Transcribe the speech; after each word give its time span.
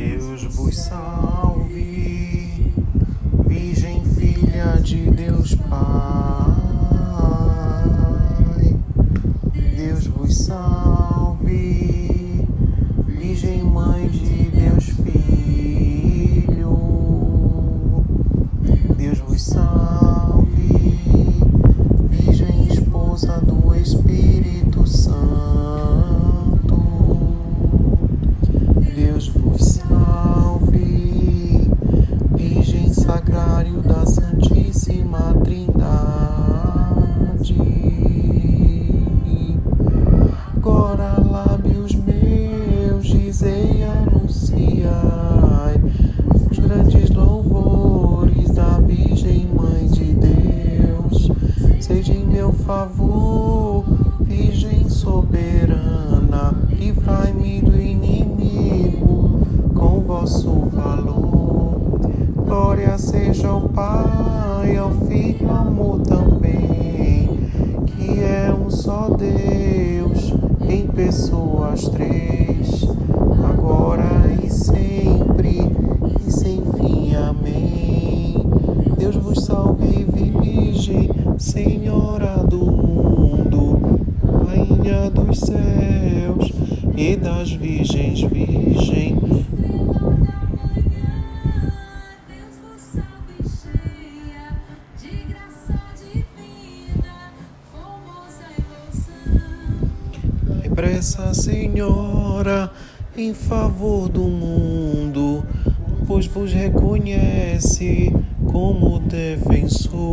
Deus 0.00 0.44
vos 0.54 0.76
salve, 0.76 2.72
Virgem 3.46 4.02
Filha 4.02 4.80
de 4.82 5.10
Deus 5.10 5.54
Pai. 5.54 6.56
Deus 9.76 10.06
vos 10.06 10.34
salve, 10.46 11.44
Virgem 13.06 13.62
Mãe 13.62 14.08
de 14.08 14.50
Deus 14.50 14.84
Filho. 14.88 16.78
Deus 18.96 19.18
vos 19.18 19.42
salve, 19.42 20.96
Virgem 22.08 22.68
Esposa 22.68 23.38
do 23.42 23.74
Espírito 23.74 24.86
Santo. 24.86 25.59
Da 33.40 34.04
Santíssima 34.04 35.34
Trindade. 35.42 35.69
E 87.00 87.16
das 87.16 87.50
virgens, 87.50 88.20
Virgem. 88.20 89.16
Repressa, 100.62 101.32
Senhora, 101.32 102.70
em 103.16 103.32
favor 103.32 104.10
do 104.10 104.24
mundo, 104.24 105.42
pois 106.06 106.26
vos 106.26 106.52
reconhece 106.52 108.12
como 108.44 109.00
defensora. 109.00 110.09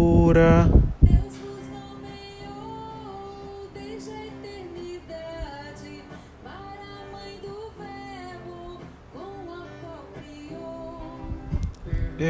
Criou. 12.18 12.30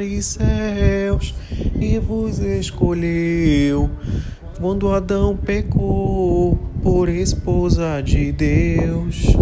céus 0.22 1.34
e 1.80 1.98
vos 1.98 2.40
escolheu 2.40 3.88
quando 4.58 4.90
Adão 4.90 5.36
pecou 5.36 6.58
por 6.82 7.08
esposa 7.08 8.02
de 8.02 8.32
Deus. 8.32 9.22
Deus 9.22 9.38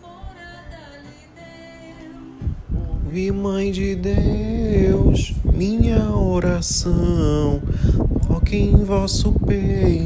morada 0.00 0.82
lhe 1.02 1.26
deu. 1.34 3.10
Vi, 3.10 3.32
Mãe 3.32 3.72
de 3.72 3.96
Deus, 3.96 5.34
minha 5.52 6.14
oração, 6.14 7.60
toque 8.28 8.56
em 8.56 8.84
vosso 8.84 9.32
peito 9.32 9.99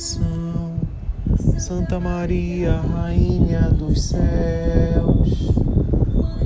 Oração, 0.00 0.72
Santa 1.58 2.00
Maria, 2.00 2.80
Rainha 2.80 3.68
dos 3.68 4.04
céus, 4.04 5.52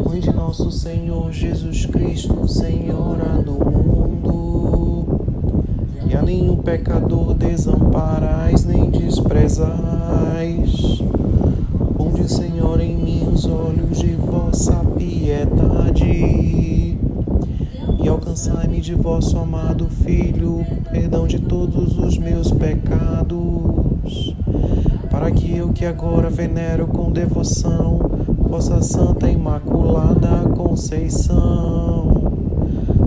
Mãe 0.04 0.18
de 0.18 0.32
nosso 0.32 0.72
Senhor 0.72 1.30
Jesus 1.30 1.86
Cristo, 1.86 2.48
Senhora 2.48 3.40
do 3.40 3.52
mundo, 3.52 5.06
que 6.00 6.16
a 6.16 6.22
nenhum 6.22 6.56
pecador 6.56 7.32
desamparais 7.34 8.64
nem 8.64 8.90
desprezais. 8.90 9.70
Ponde, 11.96 12.28
Senhor, 12.28 12.80
em 12.80 12.96
mim 12.96 13.28
os 13.32 13.46
olhos 13.46 14.00
de 14.00 14.16
vossa 14.16 14.84
piedade 14.98 16.10
e 16.10 16.53
alcançai-me 18.34 18.80
de 18.80 18.96
vosso 18.96 19.38
amado 19.38 19.88
Filho 19.88 20.66
perdão 20.90 21.24
de 21.24 21.38
todos 21.38 21.96
os 21.96 22.18
meus 22.18 22.50
pecados, 22.50 24.34
para 25.08 25.30
que 25.30 25.56
eu 25.56 25.72
que 25.72 25.86
agora 25.86 26.28
venero 26.28 26.88
com 26.88 27.12
devoção 27.12 28.00
vossa 28.36 28.82
Santa 28.82 29.30
Imaculada 29.30 30.48
Conceição 30.56 32.32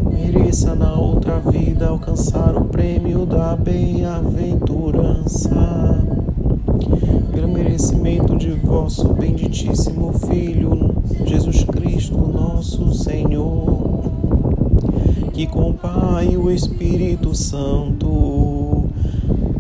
mereça 0.09 0.73
na 0.73 0.93
outra 0.93 1.41
vida 1.41 1.89
alcançar 1.89 2.55
o 2.55 2.63
prêmio 2.63 3.25
da 3.25 3.53
bem-aventurança. 3.57 5.51
Pelo 7.33 7.49
merecimento 7.49 8.37
de 8.37 8.51
vosso 8.51 9.09
benditíssimo 9.09 10.13
Filho, 10.13 10.95
Jesus 11.25 11.65
Cristo, 11.65 12.17
nosso 12.17 12.93
Senhor, 12.93 13.96
que 15.37 15.45
com 15.45 15.69
o 15.69 15.73
Pai 15.75 16.29
e 16.31 16.35
o 16.35 16.49
Espírito 16.49 17.35
Santo 17.35 18.85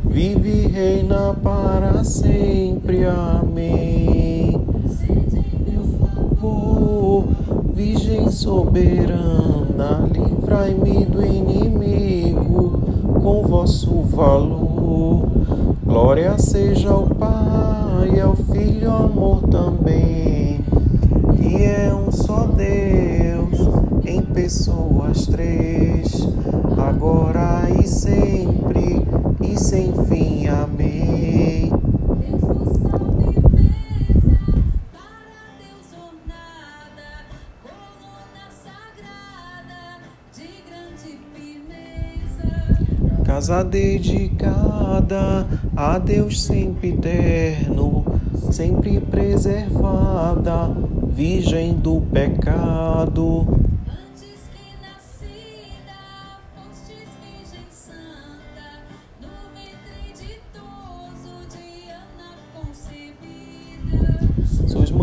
vive 0.05 0.49
e 0.49 0.67
reina 0.67 1.35
para 1.35 2.03
sempre. 2.03 3.05
Amém. 3.05 4.59
Meu 5.67 5.83
favor, 5.99 7.25
Virgem 7.75 8.31
soberana, 8.31 10.09
livrai-me 10.11 11.05
do 11.05 11.23
inimigo 11.23 12.81
com 13.21 13.43
vosso 13.43 14.01
valor. 14.01 15.27
Glória 15.85 16.39
seja 16.39 16.89
ao 16.89 17.03
Pai, 17.03 18.19
ao 18.19 18.35
Filho, 18.35 18.91
amor 18.91 19.43
também, 19.43 20.59
que 21.35 21.63
é 21.63 21.93
um 21.93 22.11
só 22.11 22.47
Deus, 22.47 23.06
em 24.07 24.21
pessoas 24.21 25.27
três, 25.27 26.25
agora 26.77 27.67
e 27.83 27.85
sempre, 27.85 29.05
e 29.41 29.59
sem 29.59 29.93
fim. 30.05 30.47
Amém. 30.47 31.69
Casa 43.25 43.63
dedicada 43.63 45.45
a 45.75 45.99
Deus 45.99 46.41
sempre 46.41 46.89
eterno, 46.89 48.03
sempre 48.51 48.99
preservada, 48.99 50.71
virgem 51.13 51.73
do 51.75 52.01
pecado. 52.11 53.45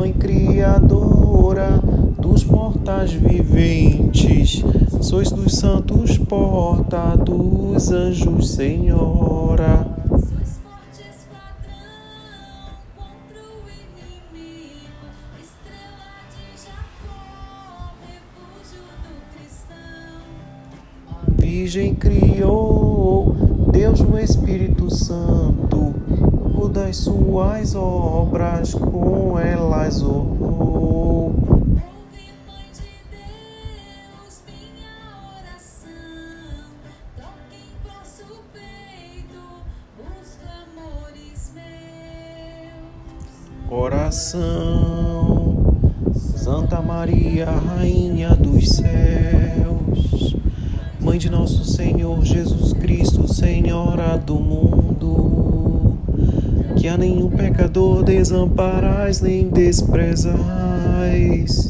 Mãe 0.04 0.12
criadora 0.12 1.80
dos 2.18 2.44
mortais 2.44 3.14
viventes, 3.14 4.62
sois 5.00 5.30
dos 5.30 5.54
santos 5.54 6.18
porta 6.18 7.16
dos 7.16 7.90
anjos, 7.90 8.50
Senhora. 8.50 9.86
Sois 10.10 10.58
forte 10.62 11.00
esquadrão 11.00 11.88
contra 12.94 13.40
o 13.40 13.64
inimigo, 13.72 15.08
estrela 15.40 16.20
de 16.34 16.44
Jacó, 16.62 17.94
refúgio 18.02 18.84
do 19.04 19.14
cristão. 19.32 20.04
Virgem 21.38 21.94
criou, 21.94 23.34
Deus 23.72 24.00
no 24.00 24.18
Espírito 24.18 24.94
Santo, 24.94 25.94
das 26.74 26.96
suas 26.96 27.76
obras 27.76 28.74
com 28.74 29.13
clamores 40.38 41.52
meus. 41.54 41.64
Oração, 43.70 45.66
Santa 46.14 46.80
Maria, 46.80 47.50
Rainha 47.50 48.30
dos 48.30 48.69
céus, 48.69 50.34
Mãe 50.98 51.19
de 51.19 51.28
nosso 51.28 51.64
Senhor 51.64 52.25
Jesus 52.25 52.72
Cristo, 52.72 53.30
Senhora 53.32 54.16
do 54.16 54.37
mundo, 54.37 54.53
nenhum 56.96 57.31
pecador 57.31 58.02
desamparais 58.02 59.20
nem 59.20 59.49
desprezais. 59.49 61.69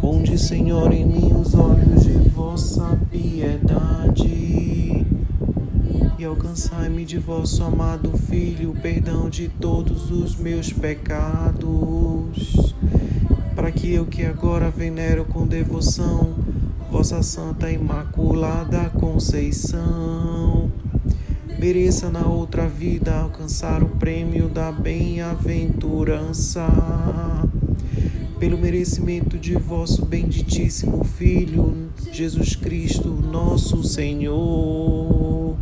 Ponde, 0.00 0.38
Senhor, 0.38 0.92
em 0.92 1.06
mim 1.06 1.32
os 1.32 1.54
olhos 1.54 2.04
de 2.04 2.12
vossa 2.30 2.98
piedade. 3.10 5.06
E 6.18 6.24
alcançai-me 6.24 7.04
de 7.04 7.18
vosso 7.18 7.62
amado 7.62 8.16
Filho 8.16 8.70
o 8.70 8.74
perdão 8.74 9.28
de 9.28 9.48
todos 9.48 10.10
os 10.10 10.36
meus 10.36 10.72
pecados, 10.72 12.74
para 13.54 13.70
que 13.70 13.94
eu 13.94 14.06
que 14.06 14.24
agora 14.24 14.70
venero 14.70 15.24
com 15.24 15.46
devoção 15.46 16.34
vossa 16.90 17.22
Santa 17.22 17.70
Imaculada 17.70 18.90
Conceição, 18.90 20.49
mereça 21.60 22.08
na 22.08 22.26
outra 22.26 22.66
vida 22.66 23.14
alcançar 23.14 23.82
o 23.82 23.88
prêmio 23.90 24.48
da 24.48 24.72
bem-aventurança. 24.72 26.66
Pelo 28.38 28.56
merecimento 28.56 29.36
de 29.38 29.52
vosso 29.56 30.06
benditíssimo 30.06 31.04
Filho, 31.04 31.90
Jesus 32.10 32.56
Cristo, 32.56 33.10
nosso 33.10 33.84
Senhor 33.84 35.54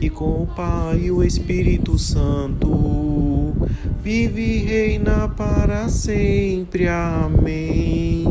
e 0.00 0.08
com 0.08 0.44
o 0.44 0.46
Pai 0.46 1.06
e 1.06 1.10
o 1.10 1.24
Espírito 1.24 1.98
Santo, 1.98 3.52
vive 4.00 4.40
e 4.40 4.58
reina 4.58 5.28
para 5.28 5.88
sempre. 5.88 6.86
Amém. 6.86 8.26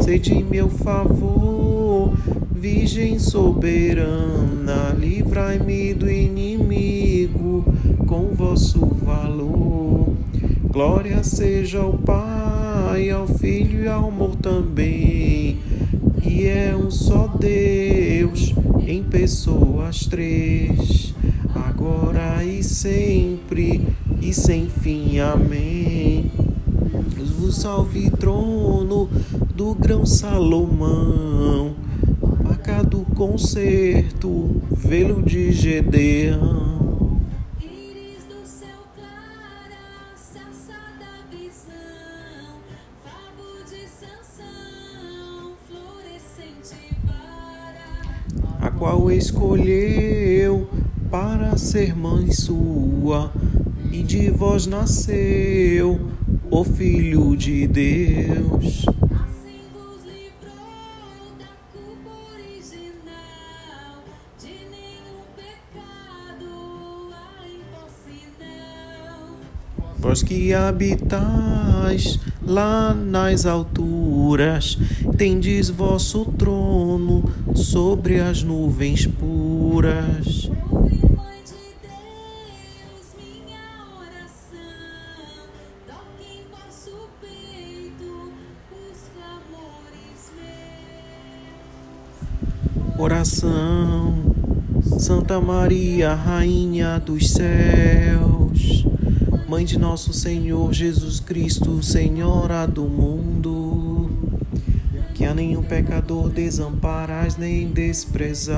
Sede 0.00 0.34
em 0.34 0.42
meu 0.42 0.68
favor, 0.68 1.55
Virgem 2.50 3.18
soberana, 3.18 4.94
livrai-me 4.98 5.94
do 5.94 6.10
inimigo 6.10 7.64
com 8.06 8.32
vosso 8.32 8.86
valor. 8.86 10.14
Glória 10.70 11.22
seja 11.22 11.80
ao 11.80 11.92
Pai, 11.94 13.10
ao 13.10 13.26
Filho 13.26 13.84
e 13.84 13.88
ao 13.88 14.08
amor 14.08 14.36
também. 14.36 15.58
E 16.24 16.44
é 16.44 16.76
um 16.76 16.90
só 16.90 17.26
Deus 17.28 18.54
em 18.86 19.02
pessoas 19.02 20.06
três, 20.06 21.14
agora 21.54 22.44
e 22.44 22.62
sempre 22.62 23.82
e 24.20 24.32
sem 24.32 24.68
fim. 24.68 25.18
Amém. 25.18 26.30
Vos 27.38 27.56
salve, 27.56 28.10
trono 28.10 29.08
do 29.54 29.74
grão 29.74 30.04
Salomão, 30.04 31.74
paca 32.66 32.82
do 32.82 33.02
concerto, 33.14 34.60
velo 34.72 35.22
de 35.22 35.52
Gedeão. 35.52 36.76
A 48.60 48.70
qual 48.70 49.12
escolheu 49.12 50.68
para 51.08 51.56
ser 51.56 51.96
mãe 51.96 52.32
sua, 52.32 53.32
e 53.92 54.02
de 54.02 54.28
vós 54.30 54.66
nasceu 54.66 56.00
o 56.50 56.64
Filho 56.64 57.36
de 57.36 57.66
Deus. 57.68 58.95
Vós 70.06 70.22
que 70.22 70.54
habitais 70.54 72.20
lá 72.40 72.94
nas 72.94 73.44
alturas, 73.44 74.78
tendes 75.18 75.68
vosso 75.68 76.24
trono 76.26 77.24
sobre 77.52 78.20
as 78.20 78.40
nuvens 78.40 79.04
puras. 79.04 80.48
Oração, 92.96 94.14
Santa 95.00 95.40
Maria, 95.40 96.14
Rainha 96.14 97.00
dos 97.00 97.28
céus, 97.32 98.86
Mãe 99.48 99.64
de 99.64 99.78
nosso 99.78 100.12
Senhor 100.12 100.72
Jesus 100.72 101.20
Cristo, 101.20 101.80
Senhora 101.80 102.66
do 102.66 102.82
mundo, 102.82 104.10
que 105.14 105.24
a 105.24 105.32
nenhum 105.32 105.62
pecador 105.62 106.28
desamparais 106.30 107.36
nem 107.36 107.68
desprezais. 107.68 108.56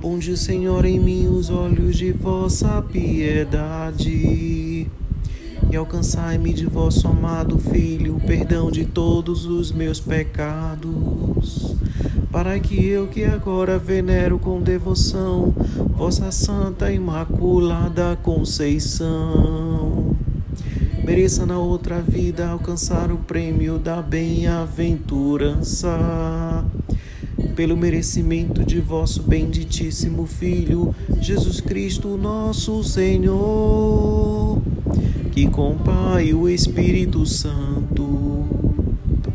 Ponde, 0.00 0.36
Senhor, 0.36 0.84
em 0.84 1.00
mim 1.00 1.26
os 1.26 1.50
olhos 1.50 1.96
de 1.96 2.12
vossa 2.12 2.80
piedade 2.80 4.67
e 5.70 5.76
alcançai-me 5.76 6.52
de 6.52 6.66
vosso 6.66 7.06
amado 7.06 7.56
Filho 7.58 8.16
o 8.16 8.20
perdão 8.20 8.68
de 8.70 8.84
todos 8.84 9.44
os 9.44 9.70
meus 9.70 10.00
pecados, 10.00 11.76
para 12.30 12.58
que 12.58 12.86
eu 12.86 13.06
que 13.08 13.24
agora 13.24 13.78
venero 13.78 14.38
com 14.38 14.62
devoção 14.62 15.54
vossa 15.94 16.30
Santa 16.30 16.90
Imaculada 16.90 18.18
Conceição, 18.22 20.16
mereça 21.04 21.44
na 21.44 21.58
outra 21.58 22.00
vida 22.00 22.48
alcançar 22.48 23.12
o 23.12 23.18
prêmio 23.18 23.78
da 23.78 24.00
bem-aventurança. 24.00 26.64
Pelo 27.54 27.76
merecimento 27.76 28.64
de 28.64 28.80
vosso 28.80 29.22
benditíssimo 29.24 30.24
Filho, 30.26 30.94
Jesus 31.20 31.60
Cristo, 31.60 32.16
nosso 32.16 32.82
Senhor 32.84 34.62
que 35.38 35.48
com 35.48 35.70
o 35.70 35.78
Pai 35.78 36.34
o 36.34 36.48
Espírito 36.48 37.24
Santo 37.24 38.44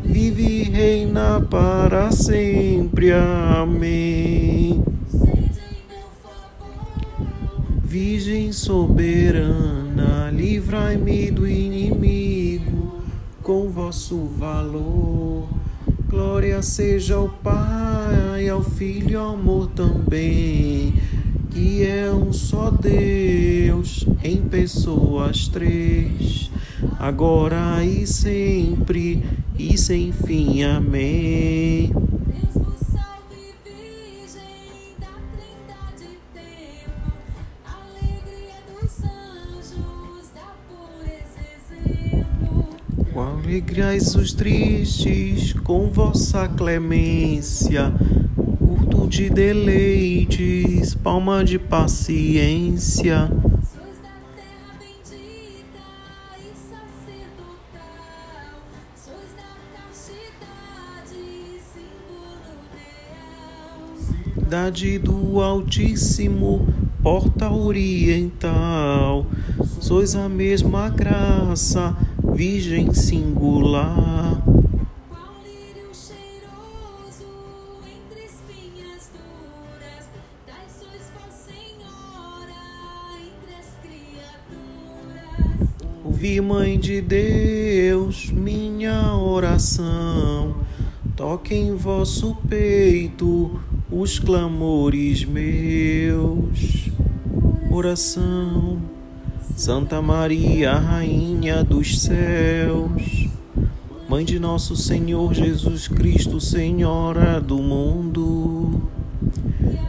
vive 0.04 0.42
e 0.42 0.62
reina 0.64 1.40
para 1.40 2.10
sempre. 2.10 3.10
Amém. 3.10 4.84
Virgem 7.82 8.52
soberana, 8.52 10.30
livrai-me 10.30 11.30
do 11.30 11.48
inimigo 11.48 12.98
com 13.42 13.70
vosso 13.70 14.26
valor. 14.38 15.48
Glória 16.10 16.60
seja 16.60 17.14
ao 17.14 17.30
Pai, 17.30 18.46
ao 18.50 18.62
Filho 18.62 19.10
e 19.10 19.14
ao 19.14 19.32
amor 19.32 19.68
também, 19.68 20.92
que 21.54 21.86
é 21.86 22.10
um 22.10 22.32
só 22.32 22.68
Deus 22.68 24.04
em 24.24 24.38
pessoas 24.38 25.46
três, 25.46 26.50
agora 26.98 27.84
e 27.84 28.04
sempre 28.08 29.22
e 29.56 29.78
sem 29.78 30.10
fim. 30.10 30.64
Amém. 30.64 31.92
Deus 31.92 32.54
vos 32.54 32.80
salve, 32.88 33.54
Virgem 33.64 34.96
da 34.98 35.14
Trindade 35.30 36.18
tempo, 36.34 37.12
alegria 37.64 38.58
dos 38.68 38.98
anjos, 39.04 40.32
da 40.34 40.50
pureza 40.66 41.38
exemplo. 41.54 42.64
Qual 43.12 43.38
alegrais 43.38 44.16
os 44.16 44.32
tristes 44.32 45.52
com 45.52 45.88
vossa 45.88 46.48
clemência, 46.48 47.92
curto 48.74 49.06
de 49.06 49.30
deleites, 49.30 50.94
palma 50.94 51.44
de 51.44 51.58
paciência. 51.58 53.30
Sois 53.62 53.98
da 54.02 54.08
terra 54.34 54.74
bendita 54.80 55.84
e 56.40 56.50
sacerdotal, 56.58 57.78
sois 58.96 59.30
da 59.36 59.50
castidade, 59.78 61.22
símbolo 61.72 62.58
real. 62.74 64.48
Dade 64.48 64.98
do 64.98 65.40
Altíssimo, 65.40 66.66
porta 67.00 67.50
oriental, 67.50 69.26
sois 69.78 70.16
a 70.16 70.28
mesma 70.28 70.88
graça, 70.88 71.96
Virgem 72.34 72.92
singular. 72.92 74.42
Ouvi, 86.24 86.40
Mãe 86.40 86.78
de 86.78 87.02
Deus, 87.02 88.30
minha 88.30 89.14
oração. 89.14 90.54
Toque 91.14 91.54
em 91.54 91.76
vosso 91.76 92.34
peito 92.48 93.60
os 93.90 94.18
clamores 94.18 95.22
meus. 95.26 96.88
Oração, 97.70 98.78
Santa 99.54 100.00
Maria, 100.00 100.72
Rainha 100.72 101.62
dos 101.62 102.00
céus, 102.00 103.28
Mãe 104.08 104.24
de 104.24 104.38
nosso 104.38 104.74
Senhor 104.76 105.34
Jesus 105.34 105.88
Cristo, 105.88 106.40
Senhora 106.40 107.38
do 107.38 107.58
mundo, 107.58 108.88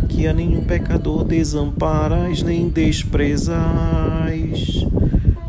que 0.10 0.28
a 0.28 0.34
nenhum 0.34 0.66
pecador 0.66 1.24
desamparais 1.24 2.44
nem 2.44 2.68
desprezais. 2.68 3.56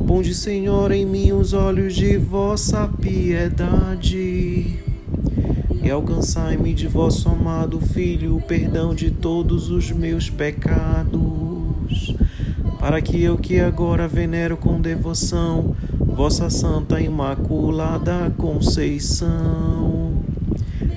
Ponde, 0.06 0.34
Senhor, 0.34 0.92
em 0.92 1.04
mim 1.04 1.32
os 1.32 1.52
olhos 1.52 1.92
de 1.92 2.16
vossa 2.16 2.86
piedade. 2.86 4.78
E 5.82 5.90
alcançai-me 5.90 6.72
de 6.72 6.86
vosso 6.86 7.28
amado 7.28 7.80
Filho 7.80 8.36
o 8.36 8.40
perdão 8.40 8.94
de 8.94 9.10
todos 9.10 9.68
os 9.68 9.90
meus 9.90 10.30
pecados, 10.30 12.14
para 12.78 13.02
que 13.02 13.20
eu 13.20 13.36
que 13.36 13.58
agora 13.58 14.06
venero 14.06 14.56
com 14.56 14.80
devoção 14.80 15.74
vossa 15.90 16.48
Santa 16.50 17.00
Imaculada 17.00 18.32
Conceição, 18.38 20.12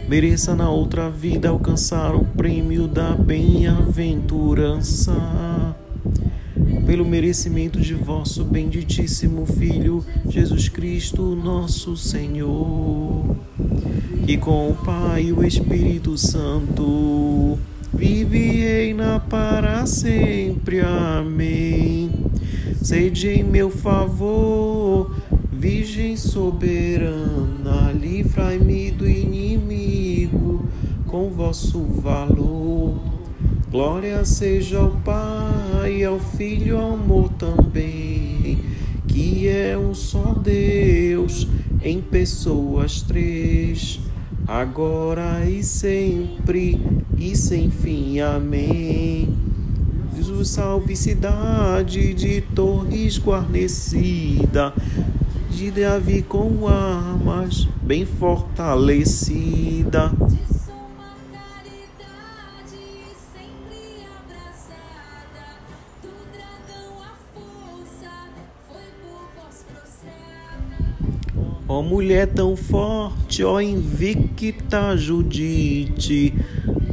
mereça 0.08 0.56
na 0.56 0.70
outra 0.70 1.10
vida 1.10 1.50
alcançar 1.50 2.14
o 2.14 2.24
prêmio 2.24 2.88
da 2.88 3.16
bem-aventurança 3.16 5.49
pelo 6.90 7.06
merecimento 7.06 7.80
de 7.80 7.94
vosso 7.94 8.44
benditíssimo 8.44 9.46
Filho, 9.46 10.04
Jesus 10.28 10.70
Cristo, 10.70 11.22
nosso 11.36 11.96
Senhor, 11.96 13.36
que 14.26 14.36
com 14.36 14.72
o 14.72 14.74
Pai 14.74 15.26
e 15.26 15.32
o 15.32 15.46
Espírito 15.46 16.18
Santo 16.18 17.60
vive 17.94 18.40
e 18.40 18.62
reina 18.62 19.20
para 19.20 19.86
sempre. 19.86 20.82
Amém. 20.82 22.10
Sede 22.82 23.28
em 23.28 23.44
meu 23.44 23.70
favor, 23.70 25.16
Virgem 25.54 26.18
soberana, 26.18 27.92
livrai-me 27.92 28.90
do 28.90 29.08
inimigo 29.08 30.68
com 31.06 31.30
vosso 31.30 31.84
valor. 31.84 33.09
Glória 33.72 34.26
seja 34.26 34.80
ao 34.80 34.90
Pai, 34.90 36.04
ao 36.04 36.20
Filho 36.20 36.80
ao 36.80 36.94
amor 36.94 37.30
também, 37.34 38.64
que 39.08 39.48
é 39.48 39.78
um 39.78 39.94
só 39.94 40.34
Deus, 40.34 41.48
em 41.84 42.02
pessoas 42.02 43.04
três, 43.04 44.00
agora 44.48 45.48
e 45.48 45.62
sempre 45.62 46.82
e 47.16 47.36
sem 47.36 47.70
fim. 47.70 48.20
Amém. 48.20 49.38
Jesus 50.16 50.50
salve 50.50 50.96
cidade 50.96 52.16
de 52.16 52.42
torres 52.42 53.20
guarnecida, 53.20 54.74
de 55.52 55.70
Davi 55.70 56.24
com 56.24 56.68
armas 56.68 57.68
bem 57.84 58.04
fortalecida. 58.04 60.12
Ó 71.72 71.84
mulher 71.84 72.26
tão 72.26 72.56
forte, 72.56 73.44
ó 73.44 73.62
invicta 73.62 74.98
Judite, 74.98 76.34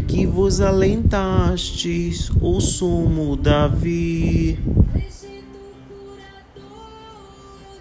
que 0.07 0.27
vos 0.27 0.61
alentastes 0.61 2.31
o 2.43 2.61
sumo 2.61 3.37
Davi. 3.37 4.59
Egito 4.95 5.73
curador, 5.89 6.61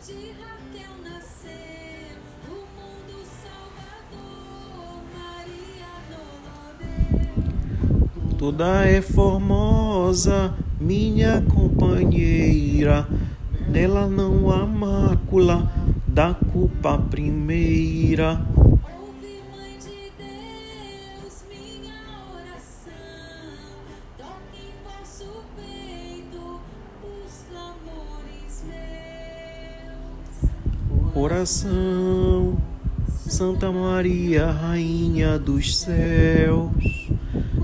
de 0.07 0.31
Raquel 0.39 0.95
nasceu, 1.03 2.15
do 2.47 2.55
mundo 2.77 3.25
salvador, 3.43 5.03
Maria 5.13 5.91
Dolores. 6.79 8.37
Toda 8.37 8.85
é 8.85 9.01
formosa, 9.01 10.53
minha 10.79 11.41
companheira, 11.41 13.05
nela 13.67 14.07
não 14.07 14.49
há 14.49 14.65
mácula 14.65 15.69
da 16.15 16.33
culpa 16.33 16.97
primeira. 16.97 18.41
Ouve, 18.57 19.41
Mãe 19.51 19.77
de 19.77 20.13
Deus, 20.17 21.43
minha 21.49 21.99
oração. 22.33 22.93
Toque 24.17 24.61
em 24.63 24.71
vosso 24.85 25.43
peito 25.57 26.61
os 27.03 27.43
clamores 27.49 28.63
meus. 31.03 31.13
Oração, 31.13 32.57
Santa 33.09 33.69
Maria, 33.69 34.51
Rainha 34.51 35.37
dos 35.37 35.75
céus, 35.75 37.09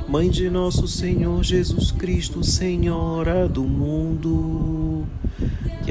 Mãe 0.09 0.29
de 0.29 0.49
nosso 0.49 0.89
Senhor 0.89 1.41
Jesus 1.41 1.89
Cristo, 1.89 2.43
Senhora 2.43 3.47
do 3.47 3.63
mundo, 3.63 4.80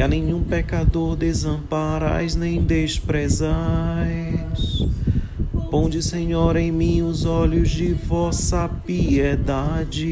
a 0.00 0.08
nenhum 0.08 0.42
pecador 0.42 1.14
desamparais 1.16 2.34
nem 2.34 2.62
desprezais. 2.62 3.50
Ponde, 5.70 6.02
Senhor, 6.02 6.56
em 6.56 6.72
mim 6.72 7.02
os 7.02 7.24
olhos 7.24 7.70
de 7.70 7.92
vossa 7.92 8.68
piedade. 8.86 10.08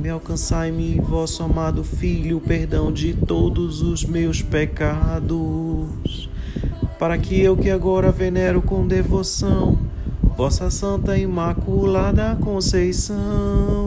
Me 0.00 0.08
alcançai-me, 0.08 1.00
vosso 1.00 1.42
amado 1.42 1.84
Filho, 1.84 2.38
o 2.38 2.40
perdão 2.40 2.92
de 2.92 3.14
todos 3.14 3.82
os 3.82 4.04
meus 4.04 4.42
pecados, 4.42 6.28
para 6.98 7.16
que 7.18 7.40
eu 7.40 7.56
que 7.56 7.70
agora 7.70 8.10
venero 8.10 8.60
com 8.60 8.86
devoção 8.86 9.78
vossa 10.36 10.68
Santa 10.68 11.16
Imaculada 11.16 12.36
Conceição, 12.40 13.83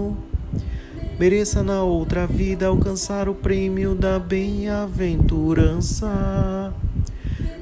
mereça 1.20 1.62
na 1.64 1.84
outra 1.84 2.28
vida 2.28 2.68
alcançar 2.68 3.28
o 3.28 3.34
prêmio 3.34 3.96
da 3.96 4.20
bem-aventurança. 4.20 6.72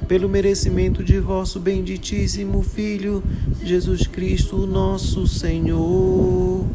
Pelo 0.06 0.28
merecimento 0.28 1.02
de 1.02 1.18
vosso 1.18 1.58
benditíssimo 1.58 2.62
Filho, 2.62 3.22
Jesus 3.62 4.06
Cristo, 4.06 4.66
nosso 4.66 5.26
Senhor, 5.26 6.66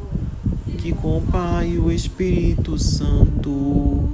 que 0.80 0.92
com 0.92 1.20
o 1.20 1.22
Pai 1.22 1.74
e 1.74 1.78
o 1.78 1.92
Espírito 1.92 2.80
Santo 2.80 4.10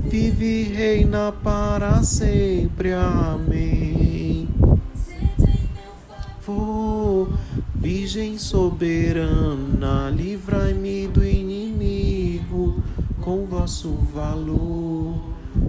vive 0.00 0.44
e 0.44 0.62
reina 0.64 1.30
para 1.30 2.02
sempre. 2.02 2.92
Amém. 2.92 4.48
For, 6.40 7.28
Virgem 7.74 8.36
soberana, 8.36 10.10
livrai-me 10.10 11.06
do 11.06 11.24
com 13.30 13.46
vosso 13.46 13.90
valor. 14.12 15.14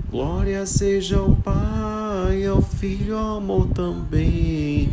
Glória 0.10 0.65
seja 0.65 1.20
ao 1.20 1.36
Pai, 1.36 2.44
ao 2.44 2.60
Filho 2.60 3.15
ao 3.15 3.38
amor 3.38 3.68
também, 3.68 4.89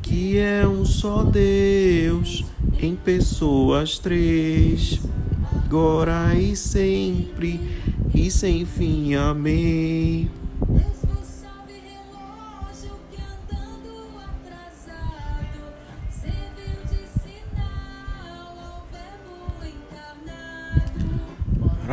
que 0.00 0.38
é 0.38 0.64
um 0.64 0.84
só 0.84 1.24
Deus, 1.24 2.44
em 2.80 2.94
pessoas 2.94 3.98
três, 3.98 5.00
agora 5.64 6.36
e 6.36 6.54
sempre 6.54 7.58
e 8.14 8.30
sem 8.30 8.64
fim. 8.64 9.16
Amém. 9.16 10.30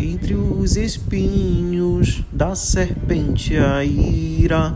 entre 0.00 0.34
os 0.34 0.76
espinhos 0.76 2.24
da 2.32 2.54
serpente 2.54 3.54
a 3.56 3.84
ira. 3.84 4.74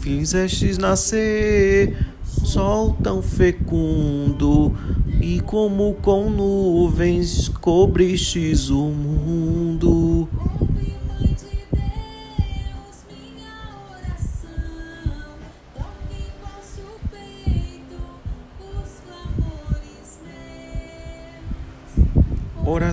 Fizestes 0.00 0.78
nascer 0.78 1.96
sol 2.22 2.96
tão 3.02 3.22
fecundo 3.22 4.74
e 5.20 5.40
como 5.40 5.94
com 5.94 6.30
nuvens 6.30 7.48
cobristes 7.48 8.70
o 8.70 8.86
mundo. 8.88 10.03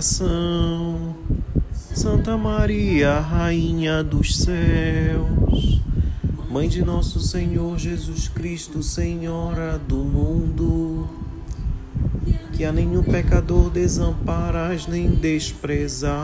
Meus. 0.02 0.20
Oração, 0.22 1.14
Santa 1.70 2.36
Maria, 2.36 3.20
Rainha 3.20 4.02
dos 4.02 4.36
céus, 4.36 5.80
Mãe 6.50 6.68
de 6.68 6.84
nosso 6.84 7.20
Senhor 7.20 7.78
Jesus 7.78 8.26
Cristo, 8.28 8.82
Senhora 8.82 9.78
do 9.78 9.98
mundo, 9.98 11.08
que 12.52 12.64
a 12.64 12.72
nenhum 12.72 13.04
pecador 13.04 13.70
desamparais 13.70 14.88
nem 14.88 15.08
desprezais. 15.08 16.22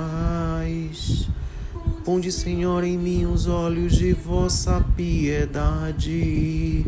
Ponde, 2.04 2.32
Senhor, 2.32 2.82
em 2.82 2.99
mim 2.99 3.26
os 3.26 3.47
olhos 3.47 3.94
de 3.97 4.12
vossa 4.12 4.85
piedade 4.97 6.85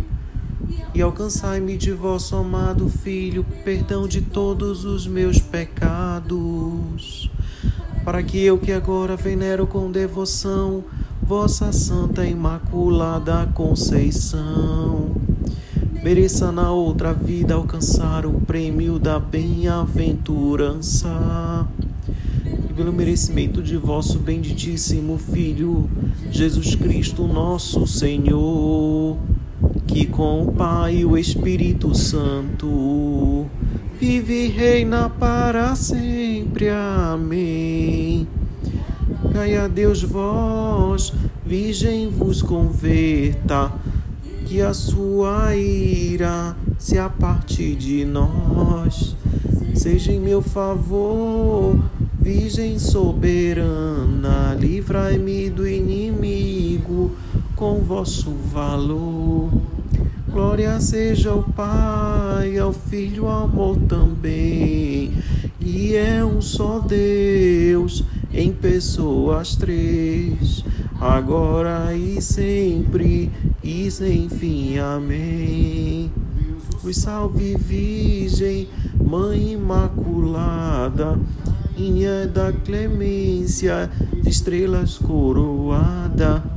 e 0.95 1.03
alcançai-me 1.03 1.77
de 1.77 1.93
vosso 1.93 2.37
amado 2.37 2.89
Filho 2.89 3.45
perdão 3.65 4.09
de 4.09 4.21
todos 4.21 4.85
os 4.85 5.07
meus 5.07 5.39
pecados, 5.39 7.31
para 8.05 8.23
que 8.23 8.39
eu 8.39 8.59
que 8.59 8.73
agora 8.73 9.17
venero 9.17 9.67
com 9.67 9.91
devoção 9.91 10.85
vossa 11.31 11.73
Santa 11.73 12.27
Imaculada 12.27 13.47
Conceição, 13.55 15.15
mereça 16.03 16.51
na 16.51 16.73
outra 16.73 17.13
vida 17.13 17.55
alcançar 17.55 18.27
o 18.27 18.33
prêmio 18.41 18.99
da 18.99 19.21
bem-aventurança. 19.21 21.69
E 22.69 22.75
pelo 22.75 22.93
merecimento 22.93 23.63
de 23.63 23.77
vosso 23.77 24.19
benditíssimo 24.19 25.17
Filho, 25.19 25.89
Jesus 26.33 26.75
Cristo, 26.75 27.29
nosso 27.29 27.87
Senhor, 27.87 29.17
que 29.87 30.07
com 30.07 30.45
o 30.45 30.53
Pai 30.53 30.99
e 30.99 31.05
o 31.05 31.17
Espírito 31.17 31.95
Santo 31.95 33.47
vive 33.99 34.47
e 34.47 34.49
reina 34.49 35.11
para 35.11 35.75
sempre. 35.75 36.69
Amém. 36.69 38.27
Caia 39.33 39.65
a 39.65 39.69
Deus 39.69 40.03
vós, 40.03 41.13
Virgem 41.45 42.09
vos 42.09 42.41
converta, 42.41 43.73
que 44.47 44.61
a 44.63 44.73
sua 44.73 45.55
ira 45.55 46.57
se 46.79 46.99
aparte 46.99 47.75
de 47.75 48.05
nós. 48.05 49.15
Seja 49.75 50.13
em 50.13 50.21
meu 50.21 50.41
favor, 50.41 51.79
Virgem 52.21 52.79
soberana, 52.79 54.57
livrai-me 54.59 55.51
do 55.51 55.69
inimigo 55.69 57.13
com 57.61 57.81
vosso 57.81 58.31
valor. 58.51 59.51
Glória 60.33 60.81
seja 60.81 61.29
ao 61.29 61.43
Pai, 61.43 62.57
ao 62.57 62.73
Filho, 62.73 63.27
ao 63.27 63.45
amor 63.45 63.77
também, 63.87 65.13
e 65.61 65.95
é 65.95 66.25
um 66.25 66.41
só 66.41 66.79
Deus, 66.79 68.03
em 68.33 68.51
pessoas 68.51 69.57
três, 69.57 70.65
agora 70.99 71.95
e 71.95 72.23
sempre, 72.23 73.31
e 73.63 73.91
sem 73.91 74.31
fim. 74.31 74.79
Amém. 74.79 76.11
Os 76.83 76.97
salve, 76.97 77.57
Virgem, 77.59 78.69
Mãe 79.05 79.53
Imaculada, 79.53 81.21
Inha 81.77 82.27
da 82.27 82.53
clemência, 82.53 83.91
de 84.23 84.31
estrelas 84.31 84.97
coroada. 84.97 86.50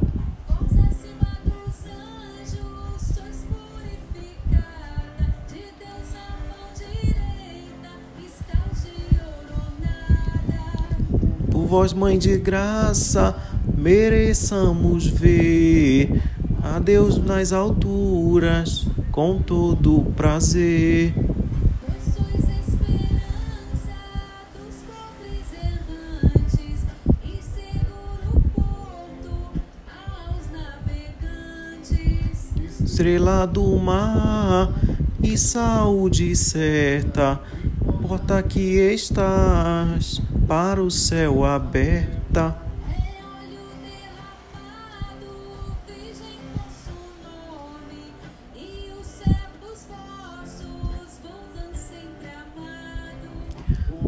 Vós, 11.74 11.92
Mãe 11.92 12.20
de 12.20 12.38
graça, 12.38 13.36
mereçamos 13.76 15.08
ver 15.08 16.22
a 16.62 16.78
Deus 16.78 17.18
nas 17.18 17.52
alturas, 17.52 18.86
com 19.12 19.42
todo 19.42 20.06
prazer. 20.16 21.16
E. 21.16 21.34
Estrela 32.86 33.48
do 33.48 33.76
mar 33.78 34.72
e 35.24 35.36
saúde 35.36 36.36
certa, 36.36 37.40
porta 38.04 38.44
que 38.44 38.94
estás 38.94 40.22
para 40.54 40.84
o 40.84 40.92
céu 40.92 41.44
aberta. 41.44 42.56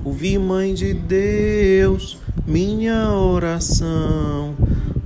Ouvi, 0.03 0.37
Mãe 0.37 0.75
de 0.75 0.93
Deus, 0.93 2.19
minha 2.45 3.11
oração. 3.11 4.53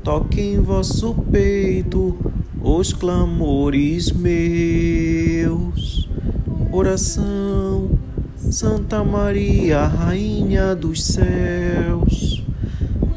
Toque 0.04 0.42
em 0.42 0.60
vosso 0.60 1.14
peito 1.32 2.18
os 2.62 2.92
clamores 2.92 4.12
meus. 4.12 6.10
Oração, 6.70 7.92
Santa 8.52 9.04
Maria, 9.04 9.86
Rainha 9.86 10.76
dos 10.76 11.04
céus. 11.04 12.44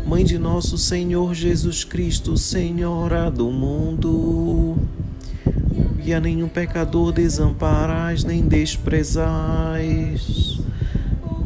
Mãe 0.07 0.25
de 0.25 0.38
nosso 0.38 0.77
Senhor 0.77 1.35
Jesus 1.35 1.85
Cristo, 1.85 2.37
Senhora 2.37 3.31
do 3.31 3.51
mundo. 3.51 4.77
E 6.05 6.12
a 6.12 6.21
nenhum 6.21 6.49
pecador 6.49 7.12
desamparais 7.12 8.25
nem 8.25 8.42
desprezais. 8.42 10.61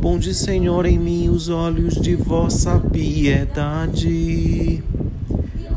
Ponde, 0.02 0.34
Senhor, 0.34 0.84
em 0.84 0.98
mim 0.98 1.28
os 1.28 1.48
olhos 1.48 1.94
de 1.94 2.16
vossa 2.16 2.80
piedade 2.80 4.82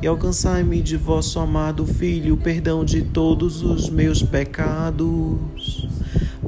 e 0.02 0.08
alcançai-me 0.08 0.82
de 0.82 0.95
vosso 0.95 1.39
amado 1.39 1.86
Filho 1.86 2.36
o 2.36 2.38
perdão 2.38 2.86
de 2.86 3.02
todos 3.02 3.62
os 3.62 3.89
meus 3.89 4.24
pecados, 4.24 5.88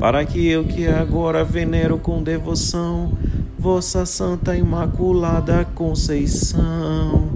para 0.01 0.25
que 0.25 0.47
eu 0.47 0.63
que 0.63 0.87
agora 0.87 1.43
venero 1.43 1.99
com 1.99 2.23
devoção 2.23 3.11
vossa 3.55 4.03
Santa 4.03 4.57
Imaculada 4.57 5.63
Conceição, 5.75 7.29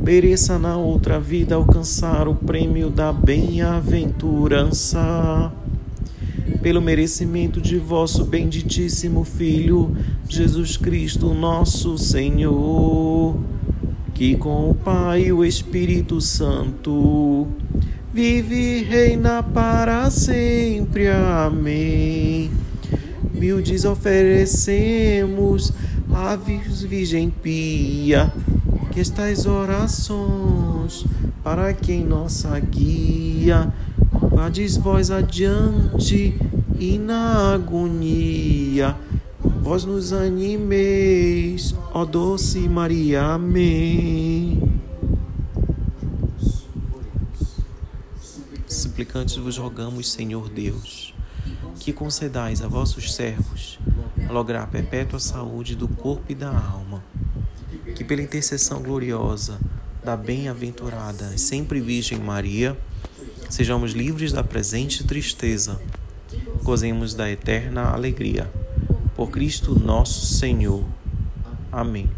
mereça 0.00 0.58
na 0.58 0.78
outra 0.78 1.20
vida 1.20 1.56
alcançar 1.56 2.26
o 2.26 2.34
prêmio 2.34 2.88
da 2.88 3.12
bem-aventurança. 3.12 5.52
Pelo 6.62 6.80
merecimento 6.80 7.60
de 7.60 7.76
vosso 7.76 8.24
benditíssimo 8.24 9.22
Filho, 9.22 9.94
Jesus 10.26 10.78
Cristo, 10.78 11.34
nosso 11.34 11.98
Senhor, 11.98 13.36
que 14.14 14.34
com 14.36 14.70
o 14.70 14.74
Pai 14.74 15.24
e 15.24 15.34
o 15.34 15.44
Espírito 15.44 16.18
Santo 16.18 17.46
vive 18.14 18.54
e 18.54 18.82
reina 18.84 19.42
para 19.42 20.08
sempre. 20.08 21.08
Amém. 21.08 22.48
Humildes 23.34 23.84
oferecemos 23.84 25.72
a 26.12 26.36
Virgem 26.36 27.28
Pia, 27.28 28.32
que 28.92 29.00
estas 29.00 29.46
orações 29.46 31.04
para 31.42 31.74
quem 31.74 32.04
nossa 32.04 32.56
guia, 32.60 33.74
vades 34.30 34.76
vós 34.76 35.10
adiante 35.10 36.38
e 36.78 36.98
na 36.98 37.52
agonia 37.52 38.94
vós 39.60 39.84
nos 39.84 40.12
animeis, 40.12 41.74
ó 41.92 42.04
doce 42.04 42.68
Maria. 42.68 43.22
Amém. 43.22 44.63
Suplicantes 49.04 49.36
vos 49.36 49.58
rogamos, 49.58 50.10
Senhor 50.10 50.48
Deus, 50.48 51.12
que 51.78 51.92
concedais 51.92 52.62
a 52.62 52.68
vossos 52.68 53.14
servos 53.14 53.78
lograr 54.30 54.66
perpétua 54.68 55.20
saúde 55.20 55.76
do 55.76 55.86
corpo 55.86 56.24
e 56.30 56.34
da 56.34 56.48
alma, 56.48 57.04
que 57.94 58.02
pela 58.02 58.22
intercessão 58.22 58.82
gloriosa 58.82 59.60
da 60.02 60.16
bem-aventurada 60.16 61.34
e 61.34 61.38
sempre 61.38 61.82
Virgem 61.82 62.18
Maria, 62.18 62.78
sejamos 63.50 63.92
livres 63.92 64.32
da 64.32 64.42
presente 64.42 65.04
tristeza, 65.04 65.78
gozemos 66.62 67.12
da 67.12 67.30
eterna 67.30 67.90
alegria. 67.90 68.50
Por 69.14 69.28
Cristo 69.30 69.78
nosso 69.78 70.24
Senhor. 70.24 70.82
Amém. 71.70 72.08